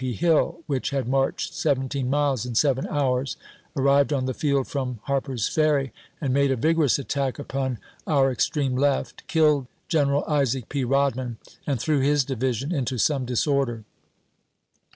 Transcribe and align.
P. 0.03 0.13
Hill, 0.13 0.61
which 0.65 0.89
had 0.89 1.07
marched 1.07 1.53
seventeen 1.53 2.09
miles 2.09 2.43
in 2.43 2.55
seven 2.55 2.87
hours, 2.89 3.37
ar 3.75 3.83
rived 3.83 4.11
on 4.11 4.25
the 4.25 4.33
field 4.33 4.67
from 4.67 4.99
Harper's 5.03 5.47
Ferry 5.47 5.93
and 6.19 6.33
made 6.33 6.49
a 6.49 6.55
vigorous 6.55 6.97
attack 6.97 7.37
upon 7.37 7.77
our 8.07 8.31
extreme 8.31 8.75
left, 8.75 9.21
killed 9.27 9.67
Gen 9.89 10.07
eral 10.07 10.27
Isaac 10.27 10.69
P. 10.69 10.83
Rodman, 10.83 11.37
and 11.67 11.79
threw 11.79 11.99
his 11.99 12.25
division 12.25 12.71
into 12.73 12.97
some 12.97 13.25
disorder. 13.25 13.83